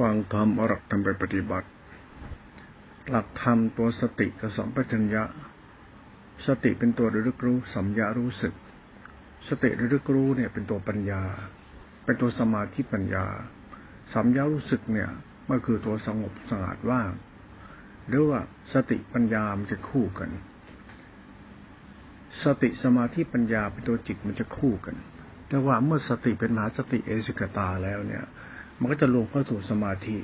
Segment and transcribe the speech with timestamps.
[0.00, 1.68] วางธรรมอรักธรรมไปปฏิบัติ
[3.10, 5.24] หลักธรรมตัวสติกับสัมปชัญญะ
[6.46, 8.54] สติเป็นตัวระลึกรู้สัมยารู้สึก
[9.48, 11.22] สติระลึกรู้เนี่ยเป็นตัวปัญญา
[12.04, 13.26] เป็นตัวสมาธิปัญญา
[14.12, 15.10] สัมยารู้สึกเนี่ย
[15.48, 17.10] มันคือตัวสงบสงัดว่าง
[18.08, 18.40] หรือว่า
[18.72, 20.30] สติปัญญามันจะคู่กัน
[22.44, 24.96] สติสมาธิปัญญาเป็นตัวจิตมันจะคู่กัน
[25.48, 28.24] แต่ว่าเมื่อสติเป็นมหาสติเอสิกตาแล้วเนี่ย
[28.82, 30.16] มันก็จะรวมเข้าสู่สมาธิ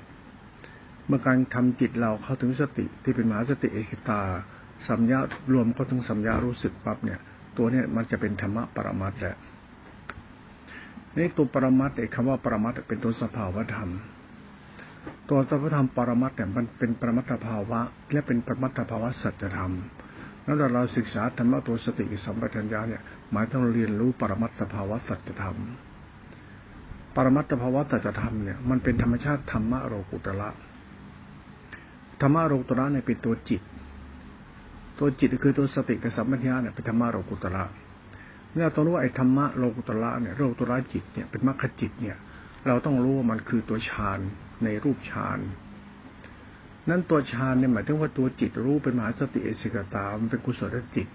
[1.06, 4.20] เมื่อการทำจิตเราเข้าถึงสติที่เป็นมหาสติเอกิตา
[4.86, 5.18] สัมยา
[5.52, 7.18] รวมเข้าถึงสัมยารู้สึกปั๊บเนี่ย
[7.56, 9.36] ตัวเนี้ยมันจะเป็นธรรมะปรมัตแล้ว
[11.16, 13.90] นี่ตัวปรมัตไอ้คำว่าปรมัตเป็นตัวสภาวธรรม
[15.30, 17.80] ตัวสภาวธรรมปรมัตเนี่ยมันเป็นปรมัตถภาวะ
[18.12, 19.72] และเป็นปรมัตถภาวะสัจธรรม
[20.44, 25.56] แล้วเราศึกษาธรรมะตัวสติสัมปชัญญะเนี่ยหมายถึงเราเรียนรู้ปรมัตถภาวะสัจธรรม
[27.14, 30.48] ปรมัตถภาวะสัจธรรมเนี่ยมันเป็นธรรมชาติธรรมะโลกุตระ
[32.20, 33.62] ธรรมะโลกุตระเนี่ยเป็นตัวจิต
[34.98, 37.64] ตัวจิตคือตัวสติกับสัมปชัญญะเนี่ยเป็นธรรมะโลกุตระ
[38.52, 42.16] เมื่อต้องรู้ว่าไอ้ธรรมะโลกุตระเนี่ยโลกุตระจิตเนี่ยเป็นมรรคจิตเนี่ย
[42.66, 44.18] เราต้องรู้ว่ามันคือตัวฌาน
[44.64, 45.38] ในรูปฌาน
[46.88, 51.08] นั้นตัวฌานเนี่ยหมายถึงว่าตัวจิตรู้เป็นมหาสติเอสิกตา มันเป็นกุศลจิต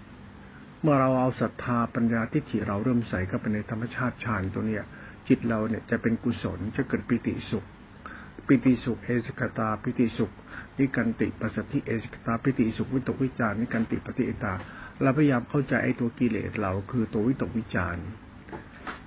[0.82, 4.84] เมื่อเราเอาศรัทธาปัญญาทิฏฐิเราเริ่มใส่เข้าไปในธรรมชาติฌานตัวเนี้ย
[5.28, 7.64] จิตเราเนี่ยจะเป็นกุศลจะเกิดปิติสุข
[8.46, 10.30] ปิติสุขเอสกตา ปิติสุข
[10.78, 14.52] นิกันติปัสสติเอสกตาปิติสุขวิตกวิจารนิกันติปฏิเอตา
[15.02, 17.96] เราพยายามเข้าใจไอ้ตัวกิเลสเราคือตัววิตกวิจาร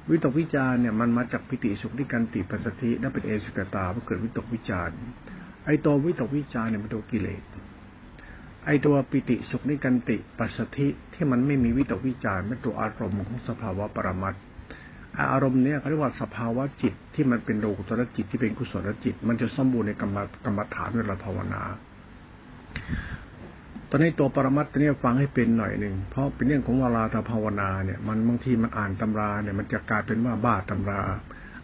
[0.10, 4.92] วิตกวิจารเนี่ยมันมาจากปิติสุขนิกันติปัสสตินั่นเป็นเอสกตาเมื่อเกิดวิตกวิจาร
[5.66, 7.44] ไอ้ตัววิตกวิจารเนี่ยเป็นตัวกิเลส
[8.66, 14.38] ไอ้ตัวปิติสุขนิกันติปัสสติที่มันไม่มีวิตกวิจารเป็นตัวอารมณ์ของสภาวะปรมัตถ
[15.32, 21.62] อารมณ์เนี้ยเขาเรียกว่าสภาวะจิตที่มันเป็นโลกุตรจิตที่เป็นกุศลจิต มันจะสมบูรณ์ในกรรมกรรมฐานเวลาภาวนา
[23.90, 31.02] ตอนนี้ตัวปรมัตเนี่ยฟังให้เป็นหน่อยหนึ่งเพราะเป็นเรื่องของเวลาถ้าภาวนาเนี่ย มันบางทีมันอ่านตำราเนี่ย มันจะกลายเป็นว่าบ้าตำรา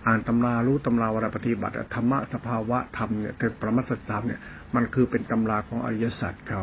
[0.07, 4.39] อ่านตำรารู้ตำราเวลาปฏิบัติธรรมะสภาวะธรรมเนี่ยเป็นปรมัตถธรรมเนี่ย
[4.75, 6.61] มันคือเป็นตำราของอริยสัจเขา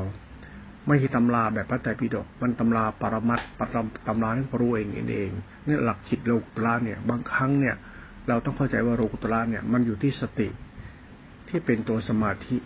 [0.86, 5.30] ไม่ใช่ตำราแบบพระไตรปิฎกมันตำราปรมัตปรมตำราที่รู้เองเอง
[5.66, 7.76] นี่หลักจิตโลกุตระเนี่ย บางครั้งเนี่ย
[8.28, 10.48] เราต้องเข้าใจว่าโลกุตระเนี่ย มันอยู่ที่สติ
[11.48, 12.56] ที่เป็นตัวสมาธิ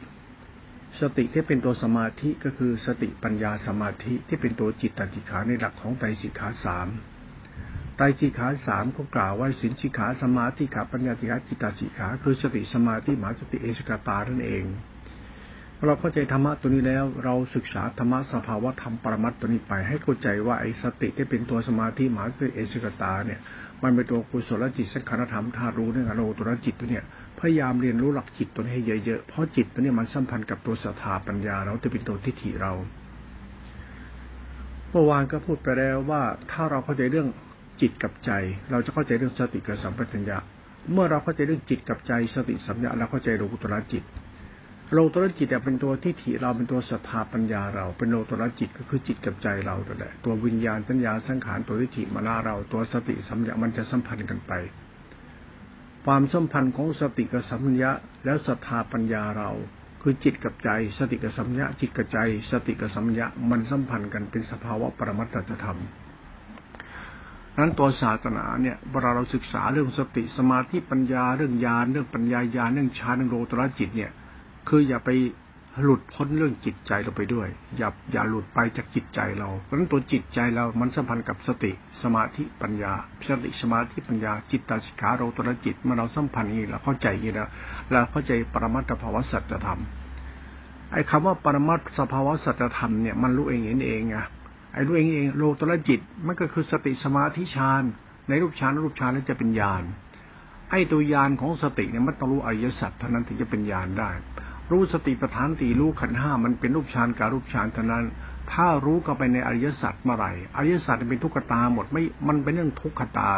[1.01, 6.89] สติที่เป็นตัวสมาธิก็คือสติปัญญาสมาธิที่เป็นตัวจิตติขาในหลักของไตรสิกขาสาม
[7.97, 14.65] ไตรสิกขาสามก็กล่าวว่าสินสิกขาสมาธิขาปัญญาสิกขาจิตตสิกขาคือสติสมาธิมหาสติเอสกตานั่นเอง
[15.87, 23.41] เราเข้าใจธรรมะตัวนี้แล้ว เราศึกษาธรรมะสภาวะธรรมปรมัตตัวนี้ไป ให้เข้าใจว่าไอ้สติที่เป็นตัวสมาธิมหาสติเอสิกตาเนี่ย
[23.83, 27.05] มันเป็นตัวกุศลจิตสังขารธรรมธารู้เนี่ยเราตัวจิตตัวเนี่ย
[27.39, 32.73] พยายามเรียนรู้หลักจิตตัวนี้ให้เยอะๆเพราะจิตตัวนี้มันสัมพันธ์กับตัวสถาปัญญาเราจะเป็นตัวทิฏฐิเรา
[34.91, 37.29] เมื่อวานก็พูดไปแล้วว่าถ้าเราเข้าใจเรื่อง
[37.81, 38.31] จิตกับใจ
[38.71, 40.39] เราจะเข้าใจเรื่องสติกับสัมปชัญญะ
[40.93, 44.05] เมื่อเราเข้าใจเรื่องจิตกับใจสติสัมยาเราเข้าใจโลกุตระจิต
[44.95, 54.53] โลตระจิตเป็นตัวที่ถีเราเป็นตัวศรัทธาปัญญาเรา เป็นโลตระจิตก็คือจิตกับใจเราตัวแหละตัววิญญาณสัญญาสังขารตัวทิฏฐิมานาเรา ตัวสติสัมยามันจะสัมพันธ์กันไป
[56.05, 57.91] ความสัมพันธ์ของสติกับสัมยา
[58.25, 59.51] แล้วศรัทธาปัญญาเรา
[60.03, 62.19] คือจิตกับใจ สติกับสัมยาจิตกับใจ
[62.51, 65.81] สติกับสัมยามันสัมพันธ์กันเป็นสภาวะปรมัตถธรรม
[67.59, 74.13] นั้นตัวศาสนาเนี่ยเวลาเราศึกษาเรื่องสติสมาธิปัญญาเรื่องญาณเรื่องปัญญาญาณเรื่องฌานเรื่องโลตระจิตเนี่ย
[74.69, 75.11] คืออย่าไป
[75.83, 77.49] หลุดพ้นเรื่องจิตใจเราไปด้วย
[77.79, 82.93] อย่าอย่าหลุดไปจากจิตใจเรา เพราะนั้นตัวจิตใจเรา มันสัมพันธ์กับสติ สมาธิปัญญา
[83.29, 87.49] สติสมาธิปัญญา จิตตาสิกขาเราตัวจิตเมื่อเราสัมพันธ์นี้เราเข้าใจนี้แล้ว
[87.91, 89.81] เราเข้าใจปรมัตถภาวะสัจธรรม
[90.93, 94.17] ไอ้คำว่าปรมัตถภาวะสัจธรรมเนี่ยมันรู้เองเห็นเองไง
[94.73, 97.83] ไอ้รู้เองเองโลตัวจิต มันก็คือสติสมาธิฌาน
[98.29, 99.85] ในรูปฌานรูปฌานนั้นจะเป็นญาณ
[100.71, 104.11] ไอ้ตัวยานของสติเนี่ยมันต้องรู้อริยสัจเท่านั้นถึงจะเป็นญาณได้
[104.71, 108.05] รู้สติปัฏฐานตีรู้ขันห้ามันเป็นรูปฌานการรูปฌานเท่านั้น
[108.53, 113.33] ถ้ารู้ก็ไปในอริยสัจเมื่อไหร่อริยสัจเป็นทุกขตาหมดไม่มันเป็นเรื่องทุกขตา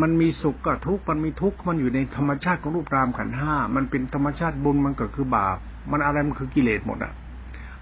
[0.00, 5.56] มันมีสุขกับทุกข์มันมีทุกข์มันอยู่ในธรรมชาติของรูปรามขันห้ามันเป็นธรรมชาติบุญมันก็คือบาป
[5.90, 7.12] มันอะไรมันคือกิเลสหมดอะ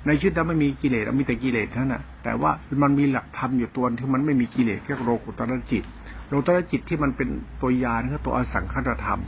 [0.07, 2.51] ในชีวิตเราไม่มีกิเลสมีแต่กิเลสเท่านั้นแต่ว่า
[2.83, 5.85] มันมีหลักธรรมอยู่ตัวที่มันไม่มีกิเลสแค่โลกุตรจิต
[6.29, 7.29] โลกุตรจิตที่มันเป็น
[7.61, 9.21] ตัวยานคือตัวอสังขตธรรม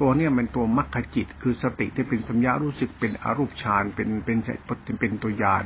[0.00, 4.38] ตัวเนี้ยเป็นตัวมรรคจิต คือสติที่เป็นสัญญารู้สึกเป็นอรูปฌานเป็นเป็น
[4.84, 5.64] เป็นเป็นตัวยาน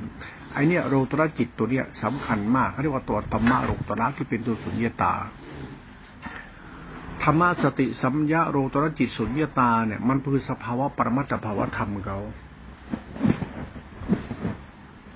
[0.53, 5.15] ไอเนี้ยโรตระจิตตัวเนี้ยสำคัญมากเขาเรียกว่าตัวธรรมะโรตระที่เป็นตัวสุญญตา
[7.23, 12.19] ธรรมะสติสัมยาโรตรจิตสุญญตาเนี่ยมันคือสภาวะปรมัตถภาวะธรรมเขา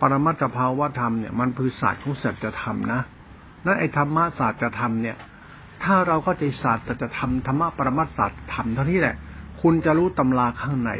[0.00, 3.00] ปรมัตถภาวะธรรมเนี่ยมันคือศาสตร์ของสัจธรรมนะ
[3.64, 5.16] นั่นไอธรรมะศาสตร์ธรรมเนี่ย
[5.84, 9.14] ถ้าเราเข้าใจศาสตร์สัจธรรมธรรมะปรมัตศาสตร์ธรรมเท่านี้แหละ
[9.62, 10.92] คุณจะรู้ตำราข้างใน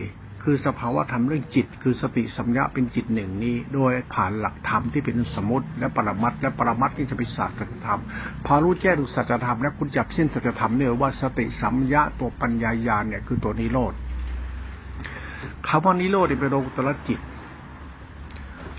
[0.42, 8.00] คือสภาวะธรรมเรื่องจิต คือสติสัมยาเป็นจิตหนึ่งนี้ โดยผ่านหลักธรรมที่เป็นสมมติ และปรมัตและปรมัตที่จะเป็นศาสตร์ธรรม
[8.46, 13.92] พอรู้แจ้งสัจธรรมแล้วคุณจับเส้นสัจธรรมเนี่ยว่าสติสัมยาตัวปัญญายาณเนี่ยคือตัวนิโรธ
[15.66, 17.20] คำว่านิโรธเป็นโลกุตระจิต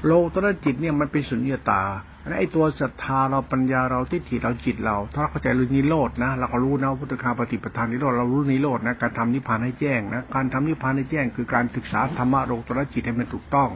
[0.05, 1.81] โลกุตระจิตเนี่ยมันเป็นสุญญตา
[2.27, 13.69] และไอ้ตัวศรัทธาเราปัญญาเราทิฏฐิเราจิตเรา ถ้าเข้าใจรู้นิโรธนะเราก็รู้นะพุทธคาปฏิปทานนิโรธเรารู้นิโรธนะการทำนิพพานให้แจ้งนะการทำนิพพานให้แจ้ง คือการศึกษาธรรมะโลตระจิตให้มันถูกต้อง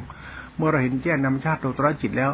[0.58, 2.32] เมื่อเราเห็นแจ้งธรรมชาติโลตระจิตแล้ว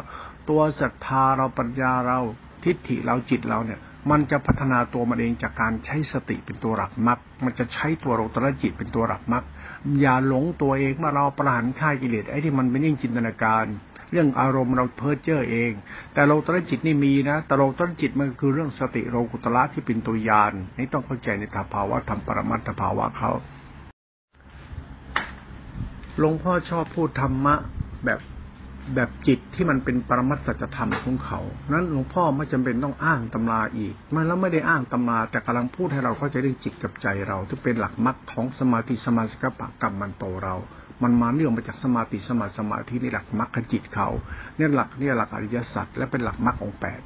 [0.48, 2.18] ตัวศรัทธาเราปัญญาเรา
[2.64, 3.80] ทิฏฐิเราจิตเราเนี่ย
[4.10, 9.44] มันจะพัฒนาตัวมันเองจากการใช้สติเป็นตัวหลักมรรคมันจะใช้ตัวโลตระจิตเป็นตัวหลักมรรค
[10.00, 13.64] อย่าหลงตัวเองว่าเราประหารค่ากิเลสไอ้ที่มันเป็นยิ่งจินตนาการ
[14.12, 15.72] เรื่องอารมณ์เราเพ้อเจ้อเอง
[16.14, 23.30] แต่โลตรจิตนี่มีนะแต่โลตรจิตมันคือเรื่องสติโลกุตละที่เป็นตัวยานนี่ต้องเข้าใจในสภาวะธรรมปรมัตถภาวะเขา
[26.18, 27.54] หลวงพ่อชอบพูดธรรมะ
[28.04, 28.20] แบบ
[28.94, 31.40] แบบจิตที่มันเป็นปรมัตสัจธรรมของเขา
[31.72, 40.56] นั้นหลวงพ่อไม่จำเป็นต้องอ้างตำราอีก มันแล้วไม่ได้อ้างตำรา แต่กำลังพูดให้เราเข้าใจเรื่องจิตกับใจเราที่เป็นหลักมรรคของสมาธิสมาสิกปะกรรมมันโตเรา
[41.02, 44.08] มันมาเนื่องมาจากสมาธิสมาสมาธิในหลักมรรคจิตเขา
[44.56, 47.00] เนี่ยหลักเนี่ยหลักอริยสัจและเป็นหลักมรรคองแปด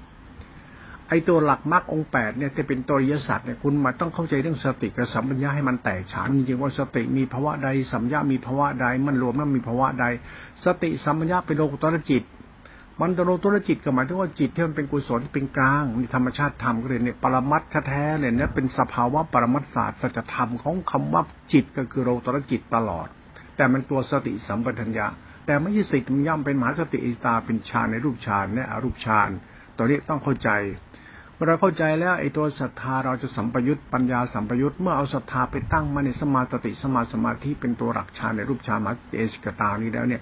[1.08, 10.06] ไอตัวหลักมรรคองแปดเนี่ยจะเป็นตัวอริยสัจเนี่ยคุณมาต้องเข้าใจเรื่องสติกับสัมปัญญาให้มันแตกฉานจริงๆว่าสติมีภาวะใดสัมญามีภาวะใด มันรวมแล้วมีภาวะใด
[10.64, 12.24] สติสัมปัญญาเป็นโลกุตรจิต
[13.00, 21.22] มันตโลตุรจิตก็หมายถึงว่าจิตที่มันเป็นกุศลที่เป็นกลางมีธรรมชาติธรรมก็เลยเนี่ยปรมัตแท้เนี่ยเนี่ยเป็นสภาวะปรมัตศาสตร์สัจธรรมของคำว่า
[21.52, 23.08] จิตก็คือโลตุรจิตตลอด
[23.56, 25.06] แต่มันตัวสติสัมปทัญญะ
[25.46, 29.30] แต่ไม่ใช่สติมันย่ำเป็นมหาสติอิสตาเป็นฌานในรูปฌานและอรูปฌาน
[29.76, 30.50] ตัวนี้ต้องเข้าใจ
[31.34, 40.20] เมื่อเราเข้าใจแล้วไอ้ตัวศรัทธาเราจะสัมปยุตปัญญาสัมปยุตเมื่อเอาศรัทธาไปตั้งมาในสมาติสมาสมาธิเป็นตัวหลักฌานในรูปฌานมาเอสกตานี้แล้วเนี่ย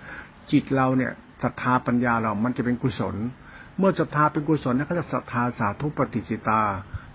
[0.51, 3.17] จิตเราเนี่ยศรัทธาปัญญาเรามันจะเป็นกุศล
[3.79, 6.63] เมื่อศรัทธาเป็นกุศลนั่นก็จะศรัทธาสาธุปฏิจิตา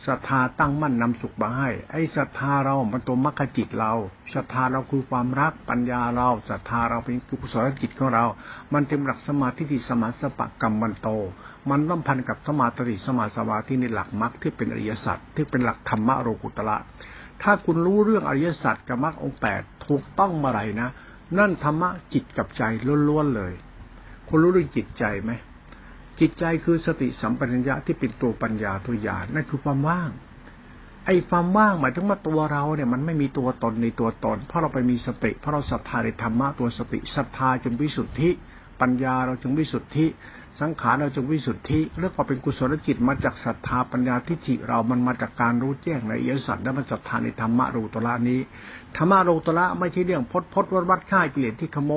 [0.08, 3.94] ศรัทธาตั้งมั่นนำสุขมาให้ ไอ้ศรัทธาเรามันตัวมรรคจิตเรา
[4.34, 8.26] ศรัทธาเราคือความรักปัญญาเราศรัทธาเราเป็นกุศลจิตของเรา
[8.74, 11.10] มันเต็มหลักสมาธิที่สมาสปะกรรมมันโต
[11.70, 16.78] มันต้องพันกับสมาธิสมาสมาธิในหลักมรรคที่เป็นอริยสัจที่เป็นหลักธรรมะโรกุตระ
[17.42, 20.90] ถ้าคุณรู้เรื่องอริยสัจกับมรรคองแปดถูกต้องเมื่อไรนะ
[21.38, 22.64] นั่นธรรมะจิตกับใจ
[23.10, 23.54] ล้วนๆเลย
[24.28, 25.32] คุณรู้เรื่องจิตใจไหม
[26.20, 30.10] จิตใจคือสติสัมปชัญญะที่เป็นตัวปัญญาตัวญาณนั่นคือความว่าง
[31.06, 38.30] ไอ้ความว่างหมายถึงว่าตัวเราเนี่ยมันไม่มีตัวตนในตัวตน เพราะเราไปมีสติ เพราะเราศรัทธาในธรรมะตัวสติศรัทธาจึงวิสุทธิ
[38.82, 40.06] ปัญญาเราจึงวิสุทธิ
[40.60, 48.40] สังขารเราจึงวิสุทธิเรื่องว่าเป็นกุศลจิตมาจากศรัทธาปัญญาทิฏฐิเรามันมาจากการรู้แจ้งในอิยสัตและมันศรัทธาในธรรมะรูตระนี้
[48.98, 51.92] ธรรมะรูตระไม่ใช่เรื่องพดพดวัดวัดค่ายกิเลสที่ขโม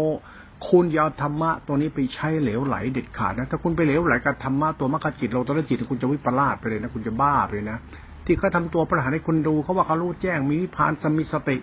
[0.69, 7.79] คุณอย่าธรรมะตัวนี้ไปใช้เหลวไหลเด็ดขาดนะถ้าคุณไปเหลวไหลกับธรรมะตัวมรรคจิตโลตระจิตคุณจะวิปลาสไปเลยนะคุณจะบ้าเลยนะ
[8.27, 11.57] ที่เขาทาตัวประหารให้คุณดูเขาว่าเขารู้แจ้งมีวิพานสมีสติ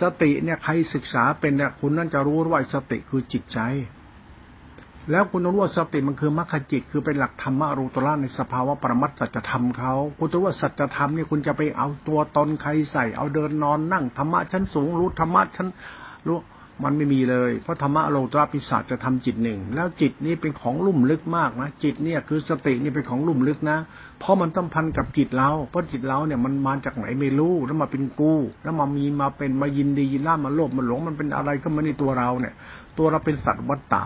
[0.00, 3.58] สติเนี่ยใครศึกษาเป็นเนี่ยคุณนั่นจะรู้ว่าสติคือจิตใจ
[5.10, 15.68] แล้วคุณรู้ว่าสติมันคือมรรคจิตคือเป็นหลักธรรมะรูตระในสภาวะปรมัตสัจธรรมเขาคุณรู้ว่าสัจธรรมเนี่ยคุณจะไปเอาตัวตนใครใส่ เอาเดินนอนนั่งธรรมะชั้นสูงรู้ธรรมะชั้น
[16.26, 16.38] รู้
[16.82, 23.78] มันไม่มีเลย เพราะธรรมะโลตระปิศาจจะทำจิตหนึ่ง แล้วจิตนี้เป็นของลุ่มลึกมากนะ จิตเนี่ยคือสตินี่เป็นของลุ่มลึกนะ
[24.20, 28.32] เพราะมันต้องพันกับจิตเรา เพราะจิตเราเนี่ยมันมาจากไหนไม่รู้ แล้วมาเป็นกู
[28.64, 32.54] แล้วมามีมาเป็นมายินดียินล่ามาโลภมาหลง มันเป็นอะไรก็มาในตัวเราเนี่ย
[32.98, 34.04] ตัวเราเป็นสัตว์วัตตะ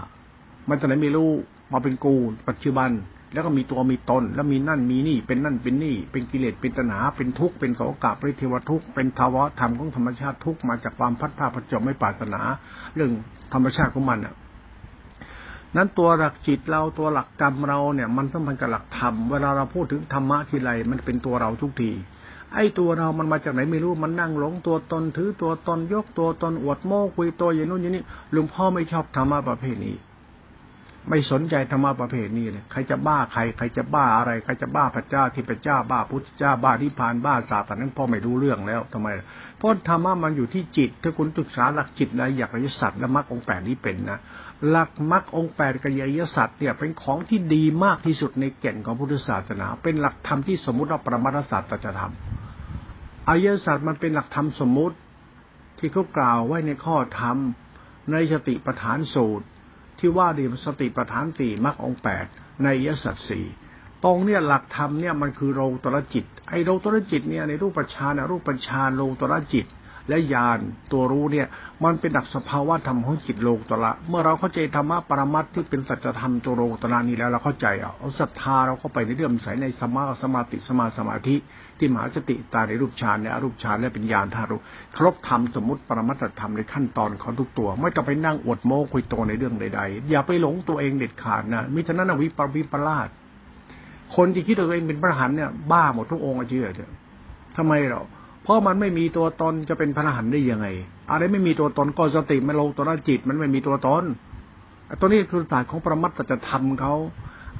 [0.68, 1.30] มันจะไหนไม่รู้
[1.72, 2.14] มาเป็นกู
[2.48, 2.90] ปัจจุบัน
[3.32, 12.40] แล้วก็มีตัวมีตน แล้วมีนั่นมีนี่ เป็นนั่นเป็นนี่ เป็นกิเลสเป็นตัณหาเป็นทุกข์ เป็นโสกะเป็นเทวทุกข์ เป็นภาวะธรรมของธรรมชาติทุกข์มาจากความพัดผ้าประจบไม่ปรารถนา
[12.94, 13.10] เรื่อง
[13.52, 14.34] ธรรมชาติของมันอะ
[15.76, 21.90] นั้นตัวหลักจิตเราตัวหลักกรรมเราเนี่ย มันต้องพันธ์กับหลักธรรม เวลาเราพูดถึงธรรมะทีไรมันเป็นตัวเราทุกที
[22.54, 29.94] ไอ้ตัวเรามันมาจากไหนไม่รู้ มันนั่งหลงตัวตนถือตัวตนยกตัวตนอวดโม้คุยตัวอย่างนู้นอย่างนี้หลวงพ่อไม่ชอบธรรมะประเภทนี้
[31.08, 39.08] ไม่สนใจธรรมะประเภทนี้เลยใครจะบ้าใครใครจะบ้าอะไรใครจะบ้าพระเจ้าที่พระเจ้าบ้าพุทธเจ้าบ้านิพพานบ้าศาสตร์นั้นพ่อไม่รู้เรื่องแล้วทำไม
[39.58, 44.18] เพราะธรรมะมันอยู่ที่จิต ถ้าคุณศึกษาหลักจิตแล้วอยากอริยสัจและมรรคองแปดนี้เป็นนะ
[44.68, 54.96] หลักมรรคองแปดกับอริยสัจเนี่ยเป็นของที่ดีมากที่สุดในแก่นของพุทธศาสนา เป็นหลักธรรมที่สมมติว่าประมัตถศาสตร์จะทำอริยสัจมันเป็นหลักธรรมสมมุติ
[55.78, 57.36] ที่เขากล่าวไว้ในข้อธรรม
[58.12, 59.46] ในสติปัฏฐานสูตร
[59.98, 62.26] ที่ว่าดีสติปัฏฐานสี่มรรคองแปด
[62.64, 63.40] ในยสัตสี
[64.04, 69.66] ตรงเนี่ยหลักธรรมเนี่ยมันคือโลตรจิต ไอโลตรจิตเนี่ยในรูปปัญชานรูปปัญชาโลตรจิต
[70.08, 70.58] และญาณ
[70.92, 71.46] ตัวรู้เนี่ย
[71.84, 81.36] มันเป็นดักสภาวะธรรมของจิตโลกตระเมื่อเราเข้าใจธรรมะปรมัตที่เป็นสัจธรรมตัวโลกตระนี้แล้วเราเข้าใจอะเอาศรัทธาเราเข้าไปในเรื่องใสในสมาสมาติสมาสมาธิ
[81.78, 84.56] ที่มหาสติตาในรูปฌานในอรูปฌานและเป็นญาณธารุ
[84.96, 93.08] ครบธรรมสมมติปรมัตธรรมในขั้นตอนของทุกตัว ไม่ต้องไปนั่งอวดโม้คุยโตในเรื่องใดๆ อย่าไปหลงตัวเองเด็ดขาดนะมิฉะนั้นวิปวิปลาส
[94.16, 96.92] คนที่คิดตัวเองเป็นพระหันเนี่ยบ้าหมดทุกองค์เชื่อเถอะ
[97.56, 98.00] ทำไมเรา
[98.48, 100.66] เพราะมันไม่มีตัวตนจะเป็นพระอรหันต์ได้ยังไง
[101.10, 104.04] อะไรไม่มีตัวตนก็สติไม่ลงตัวจิตมันไม่มีตัวตน
[105.00, 106.94] ตัวนี้คือศาสตร์ของประมัตสัจธรรมเขา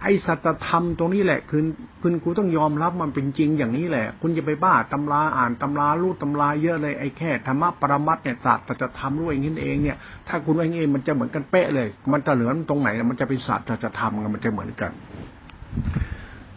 [0.02, 1.62] ไอ้สัจธรรมตรงนี้แหละคือ
[2.02, 9.96] คุณครูต้องยอมรับมันเป็นจริงอย่างนี้แหละ คุณจะไปบ้าตำราอ่านตำรารู้ตำราเยอะเลยไอ้แค่ธรรมะปรมัตเนี่ยศาสตร์สัจธรรมรู้เองนี่เองเนี่ย
[10.28, 14.90] ถ้าคุณว่าเองมันจะเหมือนกันเป๊ะเลย มันจะเหลือตรงไหน มันจะเป็นศาสตร์สัจธรรมมันจะเหมือนกัน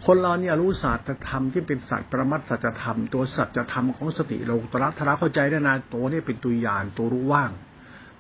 [0.06, 7.52] คนเราเนี่ยรู้ศาสตร์ธรรมที่เป็นศาสตร์ประมัตสัจธรรมตัวสัจธรรมของสติโลตระทระเข้าใจได้นะตัวนี้เป็นตัวญาณตัวรู้ว่าง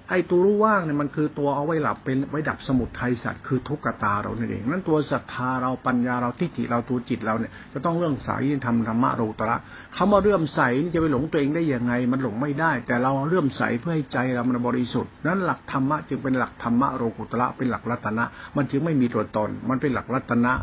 [0.09, 9.57] ไอ้ตัวรู้ว่างเนี่ยมันคือตัวเอาไว้หลับเป็นไว้ดับสมุทัยสัตว์คือทุกขตาเรานั่นเองนั้นตัวศรัทธาเราปัญญาเราทิฏฐิเราตัวจิตเราเนี่ยจะต้องเรื่องสายธรรมธรรมะโลตระ
[9.95, 20.53] คำว่าเรื่อมใสนี่จะไปหลงตัวเองได้ยังไง มันหลงไม่ได้ แต่เราเรื่อมใสเพื่อให้ใจเรามันบริสุทธิ์นั้นหลักธรรมะจึงเป็นหลักธรรมะโลกุตระเป็นหลักรัตนะ มันจึงไม่มีตัวตน มันเป็นหลักรัตนะ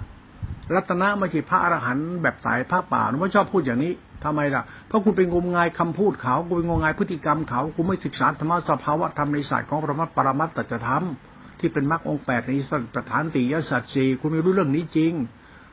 [0.74, 3.92] รัตนะไม่ใช่พระอรหันต์แบบสายพระป่าหนูไม่ชอบพูดอย่างนี้
[4.24, 15.12] ทำไมล่ะ เพราะคุณเป็นงมงายคำพูดเขา คุณเป็นงมงายพฤติกรรมเขาคุณไม่ศึกษาธรรมะสภาวะธรรมในศาสตร์ของประมัตปรมัตตจะทำที่เป็นมรรคองแปดในสัตถานติยสัจสี่คุณไม่รู้เรื่องนี้จริง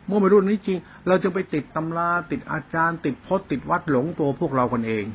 [0.08, 5.06] เมื่อไม่รู้นี้จริง เราจะไปติดตำราติดอาจารย์ ติดพจน์ติดวัดหลงตัวพวกเรากันเอง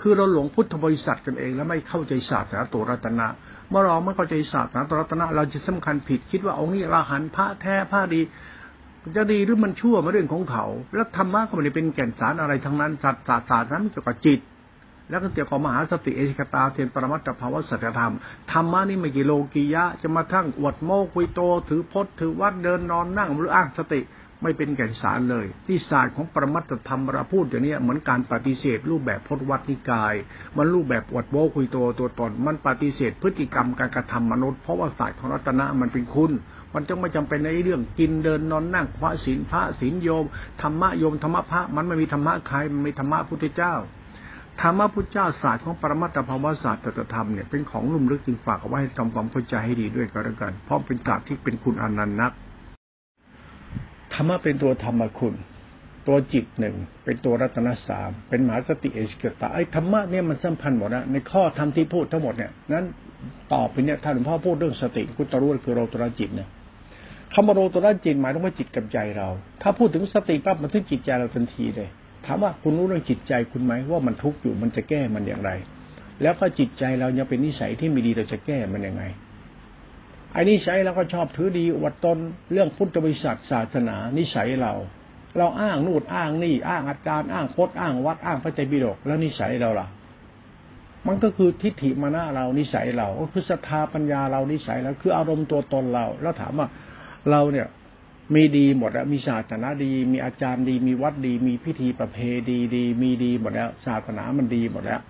[0.00, 3.26] คือเราหลงพุทธบริษัทกันเอง แล้วไม่เข้าใจศาสนาตัวรัตนะ
[3.70, 8.20] เมื่อเราไม่เข้าใจศาสนาตัวรัตนะ เราจะสำคัญผิดคิดว่าองค์นี้ราหันพระแท้พระดี
[9.16, 14.40] จะดีหรือมันชั่วมาเรื่องของเขา แล้วธรรมะก็ไม่ได้เป็นแก่นสารอะไรทั้งนั้นศาสตร์ศาสตร์นั้นเกี่ยวกับจิต
[15.10, 18.14] แล้วก็เกี่ยวกับมหาสติเอชิกตาเทียนปรมัตถภาวะสัจธรรม
[18.52, 24.00] ธรรมะนี่ไม่กี่โลกียะ จะมาทั้งอวดโมกุยโต ถือพจน์ถือวัดเดินนอนนั่งหรืออ้างสติ
[24.42, 30.14] ไม่เป็นแก่นสารเลย ที่ศาสตร์ของปรมัตธรรมเราพูดอย่างนี้เหมือนการปฏิเสธ รูปแบบพจนวัดนิกาย
[30.56, 36.32] มันรูปแบบอวดโวคุยตัวตัวตน มันปฏิเสธพฤติกรรมการกระทำมนุษย์เพราะว่าศาสตร์ของรัตนะมันเป็นคุณ
[36.74, 40.24] มันจึงไม่จำเป็นในเรื่องกินเดินนอนนั่งพระศีลพระศีลโยม
[40.62, 43.74] ธรรมะโยมธรรมะพระมันไม่มีธรรมะใครมันมีธรรมะพุทธเจ้า
[44.62, 52.32] ธรรมะพุทธเจ้าศาสตร์ของปรมัตถภาวศาสตร์ตธรรมเนี่ยเป็นของลุ่มลึกจึงฝากเอาไว้ให้ทำความเข้าใจให้ดีด้วยก็แล้วกัน เพราะเป็นศาสตร์ที่เป็นคุณอนันต์นัก
[54.16, 55.34] ธรรมะเป็นตัวธรรมคุณ
[56.08, 62.86] ตัวจิตหนึ่ง เป็นตัวรัตนสามเป็นมหาสติเอชเกตาไอ้ธรรมะเนี่ยมันสัมพันธ์หมดนะในข้อธรรมที่พูดทั้งหมดเนี่ยนั้น
[63.52, 66.48] ต่อไปเนี่ยถ้าหลวงพ่อพูดเรื่องสติคุณตรู้คือโรตระจิตเนี่ย
[67.32, 69.28] คำว่าโรตระจิตหมายถึงว่าจิตกับใจเรา
[69.62, 71.88] ถ้าพูดถึงสติปั๊บมันถึงจิตใจเราทันทีเลย
[72.26, 75.50] ถามว่าคุณรู้เรื่องจิตใจคุณไหมว่ามันทุกข์อยู่มันจะแก้มันอย่างไร
[76.22, 79.04] แล้วก็จิตใจเรายังเป็นนิสัยที่ไม่ดีเราจะแก้มันยังไง
[80.36, 82.18] อ้นิสัยเราก็ชอบถือดีอวดตน
[82.52, 84.72] เรื่องพุทธบริษัทศาสนานิสัยเรา
[85.38, 89.86] เราอ้างนู่นอ้างนี่ อ้างอาจารย์อ้างพจน์อ้างวัดอ้างพระเจบิดกแล้วนิสัยเราล่ะ
[91.06, 96.68] มันก็คือทิฏฐิมานะเรานิสัยเรา ก็คือศรัทธาปัญญาเรานิสัยเราคืออารมณ์ตัวตนเรา แล้วถามว่า
[97.30, 97.66] เราเนี่ย
[98.34, 105.00] มีดีหมดแล้วมีศาสนาดี มีอาจารย์ดี มีวัดดี มีพิธีประเพณีดี มีดีหมดแล้วศาสนามันดีหมดแล้ว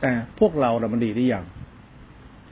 [0.00, 1.44] แต่พวกเราเรามันดีหรือยัง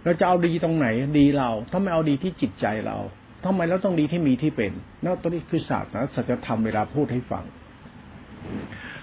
[0.04, 0.86] เราจะเอาดีตรงไหน
[1.18, 2.98] ดีเราถ้าไม่เอาดีที่จิตใจเรา
[3.44, 7.44] ทำไมเราต้องดีที่มีที่เป็นนั่นตัวนี้คือศาสตร์นะสัจธรรมเวลาพูดให้ฟัง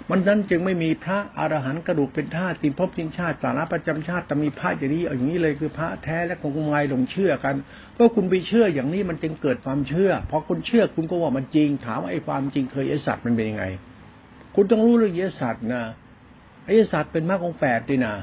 [0.10, 7.56] มันนั้นจึงไม่มีพระอรหันต์กระดูกเป็นธาตุตินพบจินชาติสาระประจำชาติแต่มีพระอย่างนี้อย่างนี้เลยคือพระแท้และคงงายหลงเชื่อกัน
[7.98, 13.66] ก็คุณไปเชื่ออย่างนี้มันจึงเกิดความเชื่อพอคุณเชื่อคุณก็ว่ามันจริง ถามว่าไอ้ความจริงเคยไอ้สัตว์มันเป็นยังไง
[14.56, 15.84] คุณต้องรู้เรื่องไอ้สัตว์นะ
[16.66, 18.16] ไอ้สัตว์เป็นมรรคองแปดดีนะ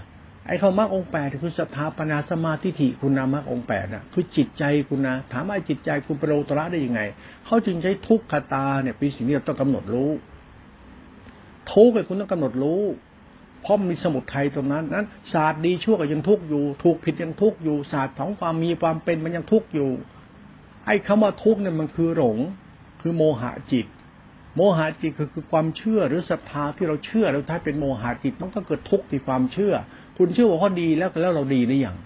[0.46, 7.00] ไอ้คำมรรคองแปดคือสถาปนาสมาธิฐิคุณนามรรคองแปดนะคือจิตใจคุณนะถามว่าจิตใจคุณประโลตระได้ยังไง
[7.46, 10.10] เขาจึงใช้ทุกขตาเนี่ยเป็นสิ่งที่เราต้องกำหนดรู้
[11.72, 12.82] ทุกข์คุณต้องกำหนดรู้
[13.62, 19.90] เพราะมีสมุทัยตรงนั้นนั้นศาสตร์ดีชั่วก็ยังทุกข์อยู่ถูกผิดยังทุกข์อยู่ศาสตร์ของความมีความเป็นมันยังทุกข์อยู่
[20.86, 22.38] ไอ้คำว่าทุกข์เนี่ยมันคือหลง
[23.00, 23.86] คือโมหะจิต
[24.56, 29.74] โมหะจิตคือคือความเชื่อหรือศรัทธาที่เราเชื่อแล้วท้ายเป็นโมหะจิตมันก็เกิดทุกข์ที่ความเชื่อ
[30.18, 31.96] คุณเชื่อว่าเขาดีแล้วแล้วเราดีหรือยัง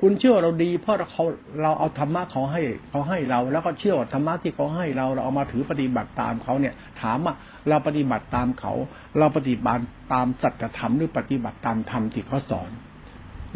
[0.00, 1.24] คุณเชื่อเราดี เพราะเขา
[1.62, 7.34] เราเอาธรรมะเขาให้เขาให้เรา แล้วก็เชื่อว่าธรรมะที่เขาให้เรา เราเอามาถือปฏิบัติตามเขาเนี่ย ถามว่า
[7.68, 8.72] เราปฏิบัติตามเขา
[9.18, 12.70] เราปฏิบัติตามสัจธรรมหรือปฏิบัติตามธรรมที่เขาสอน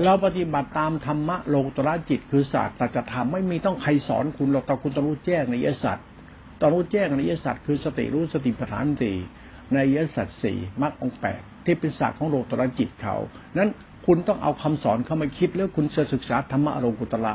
[0.05, 6.05] เราปฏิบัติตามธรรมะโลกตระจิตคือศาสตร์สัจธรรมไม่มีต้องใครสอนคุณหรอกแต่คุณต้องรู้แจ้งในยศาสตร์
[6.61, 9.17] ต้องรู้แจ้งในยศาสตร์คือสติรู้สติปัฏฐานสี่
[9.75, 13.17] ในยศาสตร์สี่มรรคองแปดที่เป็นศาสตร์ของโลกตระจิตเขา
[13.59, 13.71] นั้น
[14.07, 17.35] คุณต้องเอาคำสอนเข้ามาคิดแล้วคุณจะศึกษาธรรมะโลกุตระ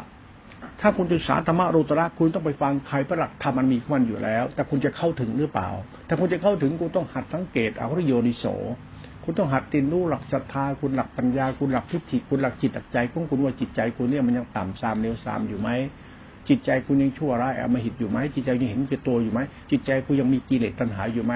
[0.82, 5.70] ถ้าคุณศึกษาธรรมะโลกุตระคุณต้องไปฟังใครประหลักธรรมมันมีมันอยู่แล้ว แต่คุณจะเข้าถึงหรือเปล่า
[6.08, 8.46] ถ้าคุณจะเข้าถึงคุณต้องหัดสังเกตเอาริโยนิโส
[9.24, 15.70] คุณต้องหัดตินรู้หลักศรัทธาคุณหลักปัญญา คุณหลักทิฏฐิคุณหลักจิตใจของคุณว่าจิตใจคุณเนี่ยมันยังต่ำซามเลวซามอยู่ไหม
[16.50, 19.40] จิตใจคุณยังชั่วร้ายอมหิตอยู่ไหมจิตใจยังเห็นแก่ตัวอยู่ไหม
[19.72, 21.34] จิตใจคุณยังมีกิเลสตัณหาอยู่ไหม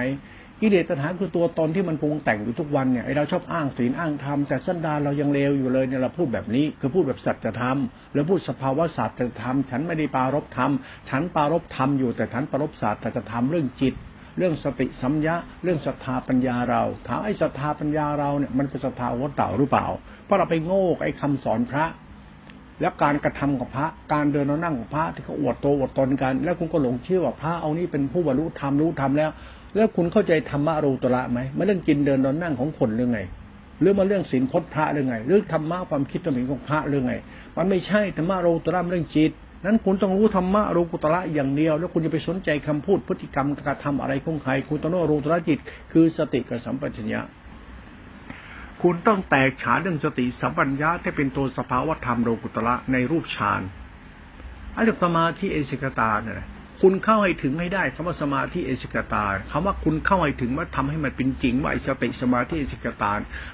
[0.65, 7.77] กิเลสตัณหาคือตัวตนที่มันปรุงแต่งอยู่ทุกวันเนี่ยไอเราชอบอ้างศีลอ้างธรรมแต่สันดานเรายังเลวอยู่เลยเนี่ยเราพูดแบบนี้คือพูดแบบสัจธรรม
[8.13, 10.71] แล้วพูดสภาวะศาสตร์ธรรม ฉันไม่ได้ปารบธรรม
[11.09, 13.93] ฉันปารบธรรมอยู่แต่ฉันปารบศาสตรธรรมเรื่องจิต
[14.37, 19.87] เรื่องสติสัมยะ เรื่องศรัทธาปัญญาเราถามไอ้ศรัทธาปัญญาเราเนี่ยมันเป็นศรัทธาวัตเต่าหรือเปล่า
[20.25, 21.85] เพราะเราไปโง่ไอ้คำสอนพระ
[22.81, 29.31] แล้วการกระทำของพระ การเดินนั่งของพระที่เขาอวดโตอวดตนกัน แล้วคุณก็หลงเชื่อว่าพระเอานี่เป็นผู้บรรลุธรรมรู้ธรรมแล้ว
[29.75, 33.19] แล้วคุณเข้าใจธรรมะรูตระไหมมันเรื่องกินเดินนอนนั่งของคนหรือไง
[33.79, 37.13] หรือมาเรื่องศีลพจน์พระหรือไงหรือธรรมะความคิดตัวเองของพระหรือไง
[37.57, 39.31] มันไม่ใช่ธรรมะรูตระเรื่องจิต
[39.65, 45.59] นั้นคุณต้องรู้ธรรมะรูกุตระอย่างเดียว แล้วคุณจะไปสนใจคำพูดพฤติกรรมการทำอะไรของใครคุณต้องรู้รูตระจิต
[45.91, 47.21] คือสติกับสัมปชัญญะ
[48.81, 53.61] คุณต้องแตกฉานเรื่องสติสัมปัญญะที่เป็นตัวสภาวธรรมโลกุตระในรูปฌาน
[54.75, 56.47] อันดับสมาธิเอสิกตาเนี่ย
[56.85, 63.13] คุณเข้าให้ถึงให้ได้คำว่าสมาธิเอชิกตาคำว่าคุณเข้าให้ถึงว่าทำให้มันเป็นจริงว่าไอสติสมาธิเอชิกตา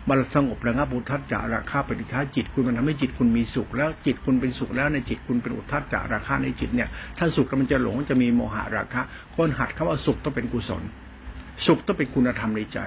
[0.10, 9.02] มันสงบระงับอุทัศจาราคาปฏิฆาจิตคุณมันทำให้จิตคุณมีสุข แล้วจิตคุณเป็นสุขแล้วในจิตคุณเป็นอุทัศจาราคาในจิตเนี่ย ถ้าสุขมันจะหลงจะมีโมหะราคะ
[9.36, 10.84] คนหัดคำว่าสุขต้องเป็นกุศล
[11.66, 12.80] สุขต้องเป็นคุณธรรมในใจ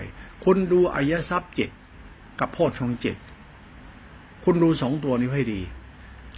[0.44, 1.70] คุณดูอายทรัพย์เจ็ด
[2.40, 3.16] กับโพชฌงเจ็ด
[4.44, 5.60] คุณดูสองตัวนี้ให้ดี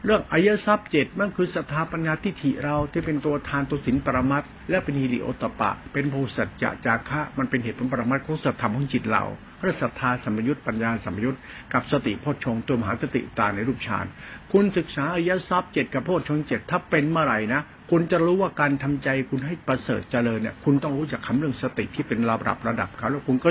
[0.06, 9.25] เรื่องอายทรัพย์เจ็ดมันคือศรัทธาปัญญาทิฏฐิเราที่เป็นตัวทานตัวสินปรมัตและเป็นฮิริโอตปะ เป็นภูสัจจะจาคะมันเป็นเหตุผลปรมัตของสัทธรรมของจิตเรา
[9.60, 11.36] เรื่องศรัทธาสัมยุตปัญญาสัมยุต
[11.73, 14.06] กับสติพชฌงตัวมหาสติตาในรูปฌาน
[14.52, 23.49] คุณศึกษาอายทรัพย์เจ็ดกับโพชฌงเจ็ดถ้าเป็นเมื่อไหร่นะคุณจะรู้ว่าการทำใจคุณให้ประเสริฐเจริญเนี่ยคุณต้องรู้จักคำเรื่องสติที่เป็นระดับระดับเขาแล้วคุณก็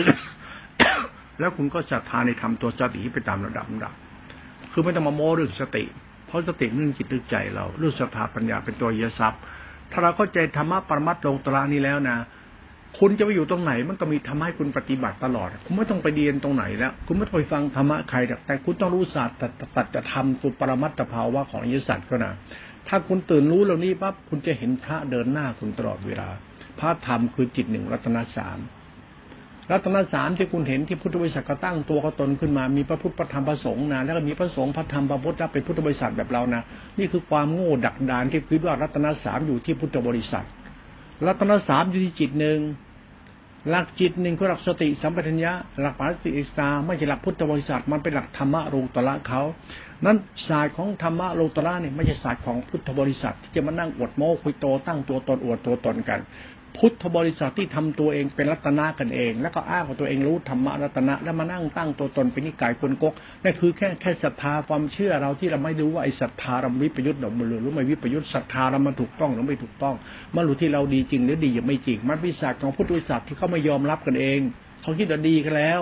[1.40, 3.94] แล้วคุณก็ศรัทธาในธรรมตัวสติไปตามระดับระดับ
[4.72, 5.86] คือไม่ต้องมาโม้เรื่องสติ
[6.34, 9.42] ราะสติเรื่องจิตเรื่องใจเรารื่องสถาปัญญาเป็นตัวยทรัพย์
[9.92, 12.18] ถ้าเราเข้าใจธรรมะปรมัตถลงตระนี้แล้วนะ
[13.00, 19.38] คุณจะไปอยู่ตรงไหน มันก็มีธรรมะให้คุณปฏิบัติตลอด คุณไม่ต้องไปเรียนตรงไหนแล้ว คุณไม่ต้องไปฟังธรรมะใครแต่คุณต้องรู้ศาสตร์
[19.76, 22.34] ตัดธรรมตัวปรมัตถภาวะของอริยสัจก็นะ
[22.88, 26.30] ถ้าคุณตื่นรู้เหล่านี้ปั๊บคุณจะเห็นพระเดินหน้าคุณตลอดเวลา
[26.80, 28.58] พระธรรมคือจิตหนึ่งรัตนสาม
[29.72, 36.62] รัตนสามที่คุณเห็นที่พุทธบริษัทก็ตั้งตัวก็ตนขึ้นมา มีพระพุทธพระธรรมพระสงฆ์นะแล้วก็มีพระสงฆ์พระธรรมพระพุทธเป็นพุทธบริษัทแบบเรานะ
[37.00, 40.46] นี่คือความโง่ดักดานที่คิดว่ารัตนสามอยู่ที่พุทธบริษัท
[41.28, 42.60] รัตนสามอยู่ที่จิตหนึ่ง
[43.70, 49.42] หลักจิตหนึ่งคือหลักสติสัมปชัญญะหลักปัจจิอิสตาไม่ใช่หลักพุทธบริษัทมันเป็นหลักธรรมะโลตระเขา
[50.06, 56.20] นั้นศาสตร์ของธรรมะโลตระเนี่ยไม่ใช่ศาสตร์ของพุทธบริษัท ที่จะมานั่งอวดโม้คุยโตตั้งตัวตนอวดตัวตนกัน
[56.78, 67.32] พุทธบริษัทที่ทำตัวเองเป็นรัตนะกันเอง แล้วก็อ้างว่าตัวเองรู้ธรรมรัตนะแล้วมานั่งตั้งตัวตนเป็นนิกายคนกกนั่นคือแค่แค่ศรัทธาความเชื่อเราที่เราไม่รู้ว่าไอ้ศรัทธาเราวิปยุทธ์หรือ
[67.62, 69.96] หรือไม่วิปยุทธ์ศรัทธาเรามันถูกต้องหรือไม่ถูกต้อง
[70.36, 74.40] มันรู้ที่เราดีจริงหรือดียังไม่จริง มันวิสัยของพุทธบริษัทที่เขาไม่ยอมรับกันเอง
[74.82, 75.82] เขาคิดว่าดีกันแล้ว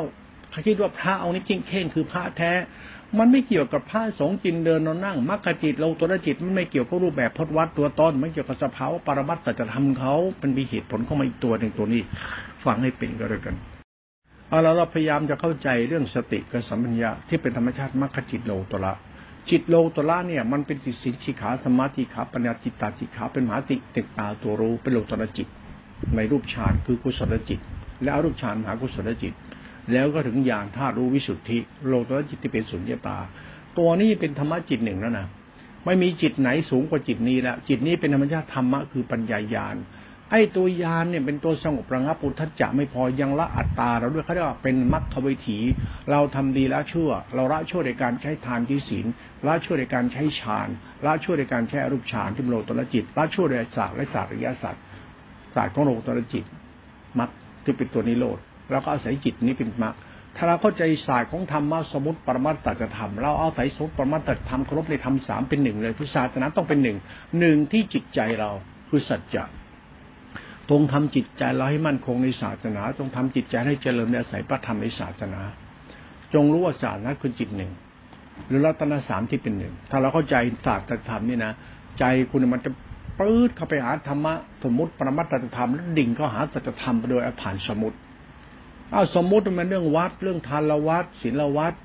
[0.52, 2.52] เขาคิดว่าพระเอานี้จริงเข่งคือพระแท้
[3.18, 12.02] มันไม่เกี่ยวกับผ้าสงฆ์จินเดินนอนนั่งมรรคจิตโลตัวจิตมันไม่เกี่ยวกับรูปแบบพจนวัดตัวต้นไม่เกี่ยวกับสภาวะปรมัตถจะทำเขาเป็นมีเหตุผลเข้ามาอีกตัวหนึ่งตัวนี้
[12.64, 13.56] ฟังให้เป็นก็แล้วกัน
[14.50, 18.94] เอาล้วเราพยายามจะเข้าใจเรื่องสติกับสัมปัญญาที่เป็นธรรมชาติมรรคจิตโลตัวละ
[19.50, 25.48] จิตโลตัวละเนี่ยมันเป็นจิตสินชิขาสมาธิขาปัญญาจิตตาจิตขาเป็นมหาติเตตาตัวรู้เป็นโลตัวจิต
[26.16, 27.60] ในรูปฌานคือกุศลจิต
[28.04, 29.34] และอรูปฌานมหากุศลจิต
[29.94, 33.18] แล้วก็ถึงญาณธาตุรู้วิสุทธิ โลตจิตที่เป็นสุญญตา
[33.78, 35.28] ตัวนี้เป็นธรรมะจิตหนึ่งแล้วนะ
[35.86, 39.78] ไม่มีจิตไหนสูงกว่าจิตนี้แล้วจิตนี้เป็นธรรมชาติธรรมะคือปัญญาญาณ
[40.32, 45.60] ไอ้ตัวยานเนี่ยเป็นตัวสงบระงับปุถัจจะไม่พอยังละอัตตาเราด้วยเขาเรียกว่าเป็นมรรควิถี
[46.12, 49.06] เราทำดีละชั่ว เราละชั่วในการใช้ทานที่ศีล
[49.48, 50.70] ละชั่วในการใช้ฌาน
[51.06, 54.82] ละชั่วในการใช้อรูปฌานที่โลตระจิตละชั่วในศาสตร์และศาสตร์ริยะศาสตร์
[55.56, 56.46] ศาสตร์ของโลตระจิต
[57.20, 57.30] มรรค
[57.64, 58.40] ที่เป็นตัวนิโรธ
[58.72, 59.96] แล้วก็อาศัยจิตนี้เป็นมรรค
[60.36, 66.98] ถ้าเราเข้าใจศาสตร์ของธรรมะสมมติปรมัตตธรรม เราเอาใส่สมมติปรมัตตธรรมครบในธรรมสามเป็นหนึ่งเลยคือศาสนาต้องเป็นหนึ่ง
[67.40, 68.52] หนึ่งที่จิตใจเรา
[68.90, 69.44] คือสัจจะ
[70.70, 75.42] ตรงทำจิตใจเราให้มั่นคงในศาสนาจงทำจิตใจให้เจริญในอาศัยพระธรรมในศาสนา
[76.34, 77.72] จงรู้ว่าศาสนาคือจิตหนึ่ง
[78.48, 81.54] หรือรัตนสามที่เป็นหนึ่งถ้าเราเข้าใจศาสตร์ธรรมนี่นะ
[82.00, 82.72] ใจคุณมันจะ
[83.20, 87.98] ปื๊ดเข้าไปหาธรรมะสมมติปรมัตตธรรมแล้วดิ่งก็หาสัจธรรมโดยผ่านสมมติ
[88.94, 91.76] อ้าวสมมติมันเรื่องวัด เรื่องทานละวัดศีลวัด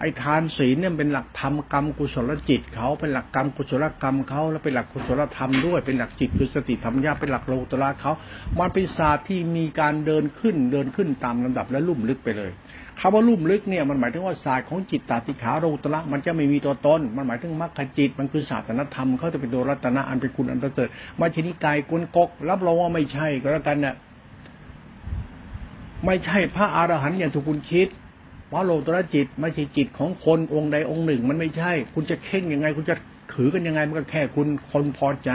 [0.00, 8.12] ไอ้ทานศีลเนี่ยเป็นหลักธรรมกรรมกุศลจิตเขาเป็นหลักกรรมกุศลกรรมเขาแล้วเป็นหลักกุศลธรรมด้วยเป็นหลักจิตคือสติธรรมญาเป็นหลักโลตระเขา
[8.58, 12.50] มันเป็นศาสตร์ที่มีการเดินขึ้นเดินขึ้นตามลำดับและลุ่มลึกไปเลย
[13.00, 20.88] คำว่าลุ่มลึกเนี่ยมันหมายถึงว่าศาสตร์ของจิตตาติขาโลตระมันจะไม่มีตัวตนมันหมายถึงมรรคจิตมันคือศาสตร์ธรรมเขาจะเป็นตัวรัตนะอันเป็นคุณอันประเสริฐ
[21.20, 23.94] มาชนิกายกุนกกรับรองว่าไม่ใช่ก็แล้วกันเนี่ย
[26.04, 27.88] ไม่ใช่พระอรหันต์อย่างทุกคุณคิด
[28.48, 32.94] เพราะโลตระจิตไม่ใช่จิตของคนองค์ใดองค์หนึ่ง มันไม่ใช่ คุณจะเข่งยังไง คุณจะ
[33.32, 35.30] ถือกันยังไง มันก็แค่คุณคนพอใจ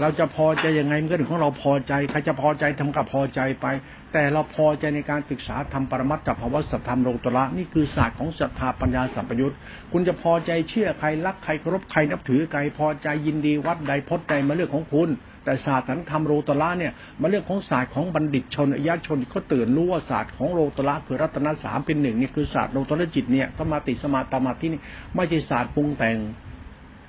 [0.00, 3.66] เราจะพอใจยังไงมันก็ถึงของเราพอใจใครจะพอใจทำกับพอใจไป
[4.12, 9.54] แต่เราพอใจในการศึกษาทำปรมัตถภาวะสัทธรรมโลตระนี่คือศาสตร์ของศรัทธาปัญญาสัมปยุต
[9.92, 15.08] คุณจะพอใจเชื่อใครรักใครเคารพใครนับถือใครพอใจยินดีวัดใดพจน์ใดมาเรื่องของคุณ
[15.44, 24.80] แต่ศาสตร์ธรรมโลตระเนี่ยมาเรื่องของศาสตร์ของบัณฑิตชนอายชนเขาตื่นรู้ว่าศาสตร์ของโลตระคือรัตนสามเป็นหนึ่งนี่คือศาสตร์โลตระจิตเนี่ยสมาติสมาตามาที่นี่
[25.14, 26.18] ไม่ใช่ศาสตร์ปรุงแต่ง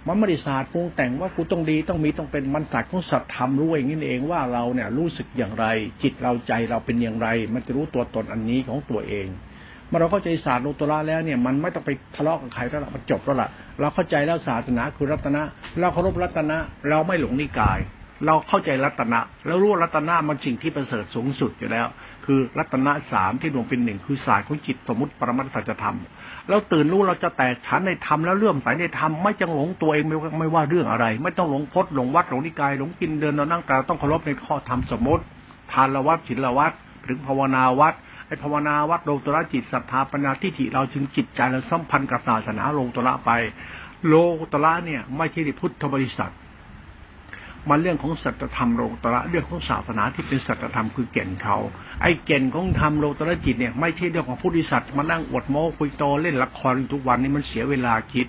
[0.07, 5.65] มันไม่ได้ศาสตร์ปรุงแต่งว่ากูต้องดีต้องมีต้องเป็นมันศาสตร์ของสัตธรรมรู้เองนี่เองว่าเราเนี่ยรู้สึกอย่างไร
[6.01, 9.27] จิตเราใจเราเป็นอย่างไร มันจะรู้ตัวตนอันนี้ของตัวเอง
[9.87, 15.41] เมื่อเราเข้าใจศาสตร์โลตระแล้วเนี่ยมันไม่ต้องไปทะเลาะกับใครแล้วมันจบแล้วล่ะ เราเข้าใจแล้วศาสนาคือรัตนะ
[15.79, 16.57] เราเคารพรัตนะ
[16.89, 17.79] เราไม่หลงนิกาย
[18.25, 21.87] เราเข้าใจรัตนะ แล้วรู้รัตนะมันสิ่งที่ประเสริฐสูงสุดอยู่แล้ว
[22.25, 25.97] คือรัตนะสามที่รวมเป็นหนึ่งคือสายของจิตสมมติปรมัตสัจธรรม
[26.49, 35.23] แล้วตื่นรู้เราจะแตกฉันในธรรมแล้วเลื่อมใสในธรรมไม่จังหลงตัวเองไม่ไม่ว่าเรื่องอะไร ไม่ต้องหลงพจน์หลงวัดหลงนิกายหลงกินเดินนอนนั่งแต่ต้องเคารพในข้อธรรมสมมติ
[35.71, 36.73] ทานละวัดศีลวัด
[37.07, 37.93] ถึงภาวนาวัด
[38.27, 43.31] ไอภาวนาวัดโลตระจิตศรัทธาปัญญาทิฏฐิเราจึงจิตใจเราสัมพันธ์กับศาสนาโลตระไป
[44.07, 44.13] โล
[44.53, 46.31] ตระเนี่ยไม่ใช่พุทธบริษัท
[47.69, 51.57] มันเรื่องของสัจธรรมโลตระเรื่องของศาสนาที่เป็นสัจธรรมคือเก่นเขา
[52.01, 58.27] ไอ้เก่นของธรรมโลตระจิตเนี่ยไม่ใช่เรื่องของพุทธิสัตว์มานั่งอวดโม้คุยโตเล่นละครทุกวันนี่มันเสียเวลาคิด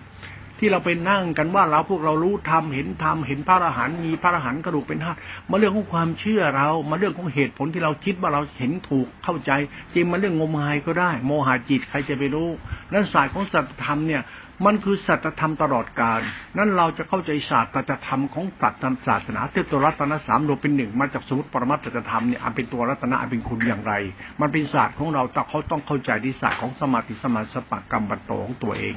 [0.64, 5.18] ที่เราไปนั่งกันว่าเราพวกเรารู้ธรรมเห็นธรรมเห็นพระอรหันต์มีพระอรหันต์กระดูกเป็นธาตุ
[5.50, 9.50] มาเรื่องของความเชื่อเรา มาเรื่องของเหตุผลที่เราคิดว่าเราเห็นถูกเข้าใจ
[9.94, 12.48] จริงมันเรื่องงมงายก็ได้ โมหะจิตใครจะไปรู้
[12.92, 14.22] นั้นศาสตร์ของสัจธรรมเนี่ย
[14.66, 16.20] มันคือสัจธรรมตลอดกาล
[16.59, 23.94] นั้นเราจะเข้าใจศาสตร์สัจธรรมของสัจธรรมศาสนาเที่ตัวรัตนสามรวมเป็นหนึ่งมาจากสมุติปรมัตถจธรรมเนี่ยอันเป็นตัวรัตนะอันเป็นคุณอย่างไร
[24.40, 28.94] มันเป็นศาสตร์ของเราแต่เขาต้องเข้าใจที่ศาสตร์ของสมาธิสมาสปะกรรมบัตโตของตัวเอง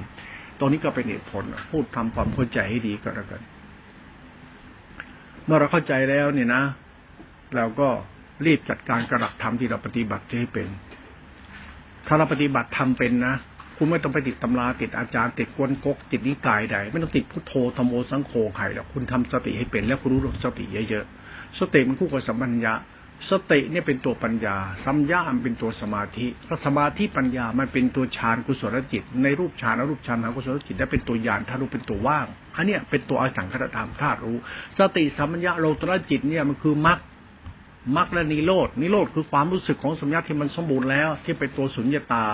[0.59, 3.41] ตรงนี้ก็เป็นเหตุผลพูดทำความเข้าใจให้ดีก็แล้วกัน
[5.45, 6.63] เมื่อเราเข้าใจแล้วเนี่ยนะ
[7.55, 7.89] เราก็
[8.45, 10.67] รีบจัดการกระดับธรรมที่เราปฏิบัติให้เป็น
[12.07, 13.35] ถ้าเราปฏิบัติทำเป็นนะ
[13.77, 22.73] คุณไม่ต้องไปติดตำราติดอาจารย์ติดกวนกกติดนิกายใด ไม่ต้องติดพุทโธธรรมโอสังโฆใครหรอกคุณทำสติให้เป็นแล้วคุณรู้เรื่องสติเยอะๆสติมันคู่กับสัมปัญญา
[23.29, 34.37] สติเนี่ยเป็นตัวปัญญา สัมยามันเป็นตัวสมาธิถ้าสมาธิปัญญามันเป็นตัวฌานกุศลจิต ในรูปฌานอรูปฌานหากุศลจิตได้เป็นตัวญาณถ้ารู้เป็นตัวว่าง อันเนี้ยเป็นตัวอสังขตธรรมธาตุรู้
[34.77, 36.99] สติสัมปัญญาโลตระจิตเนี่ยมันคือมรรค
[37.97, 42.25] มรรคและนิโรดนิโรธคือความรู้สึกของสัมยาที่มันสมบูรณ์แล้ว ที่เป็นตัวสุญญตา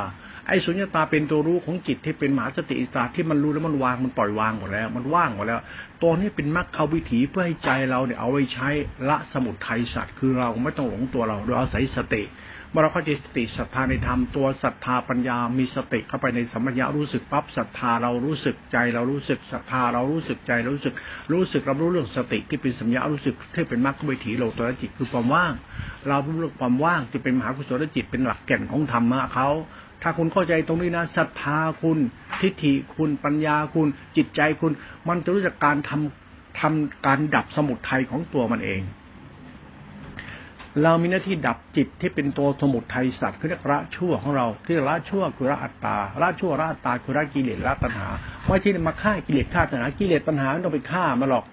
[0.47, 5.61] ไอ้สุญญตาเป็นตัวรู้ของจิตที่เป็นมหาสติอิสระที่มันรู้แล้วมันวางมันปล่อยวางหมดแล้ว มันว่างหมดแล้ว
[6.01, 8.69] ตัวนี้เป็นมรรควิถีเพื่อให้ใจเราเนี่ยเอาไว้ใช้
[9.09, 12.23] ละสมุทัยสัตว์คือเราไม่ต้องหลงตัวเราโดยอาศัยสติ
[12.71, 20.93] เมื่อเราเข้าใจสติศรัทธาในธรรมตัวศรัทธาปัญญา มีสติเข้าไปในสัมปัญญารู้สึกปั๊บศรัทธาเรารู้สึกใจเรารู้สึกศรัทธาเรารู้สึกใจรู้สึก
[21.31, 25.53] รู้สึกเรารู้เรื่องสติที่เป็นสัญญารู้สึกที่เป็นมรรควิถีโลตัวจิตคือความว่าง
[26.07, 29.49] เรารู้เรื่องความว่างที่เป็นมหากุศลจิตเป็นหลักแก่นของธรรมะเขา
[30.01, 31.97] ถ้าคุณเข้าใจตรงนี้นะศรัทธาคุณ
[32.41, 33.87] ทิฏฐิคุณปัญญาคุณ
[34.17, 34.71] จิตใจคุณ
[35.07, 38.81] มันจะรู้จักการทำทำการดับสมุทัยของตัวมันเอง
[40.83, 48.07] เรามีหน้าที่ดับจิตที่เป็นตัวสมุทัยสัตว์คือเรียกละชั่วของเราที่ละชั่วคือละอัตตาละชั่วละอัตตาคือละกิเลสละตัณหา
[48.45, 51.45] ไม่ใช่มาฆ่ากิเลสฆ่าตัณหากิเลสตัณหาต้องไปฆ่ามาหรอก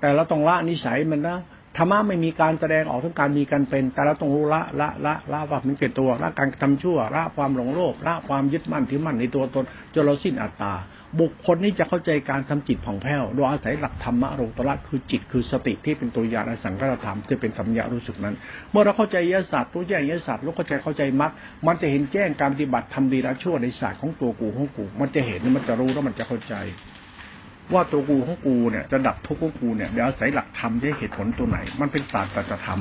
[0.00, 1.38] แต่เราต้องละนิสัยมันนะ
[1.76, 10.74] ธรรมะไม่มีการแสดงออกถึงการมีการเป็น แต่เราต้องรู้ละละละละว่ามันเกิดตัวละการทำชั่วละความหลงโลภละความยึดมั่นถือมั่นในตัวตนจนเราสิ้นอัตตา
[11.20, 18.34] บุคคลนี้จะเข้าใจการทำจิตผ่องแผ้วโดยอาศัยหลักธรรมะโลตระคือจิตคือสติที่เป็นตัวยานสังกัตธรรมที่เป็นสัมยารู้สึกนั้น
[18.70, 21.32] เมื่อเราเข้าใจยศาสตร์รู้แจ้งยศาสตร์รู้เข้าใจเข้าใจมรรค
[21.66, 26.54] มันจะเห็นแจ้งการปฏิบัติทำดีละชั่วในศาสตร์ของตัวกูของกู มันจะเห็นมันจะรู้แล้วมันจะเข้าใจ
[27.72, 32.80] ว่าตัวกูของกูเนี่ยจะดับทุกข์ของกูเนี่ยเดี๋ยวอาศัยหลักธรรมด้วยเหตุผลตัวไหน มันเป็นศาสตร์ตัจธรรม